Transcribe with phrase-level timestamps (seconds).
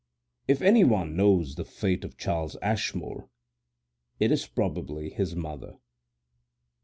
[0.47, 3.29] If anybody knows the fate of Charles Ashmore
[4.19, 5.75] it is probably his mother.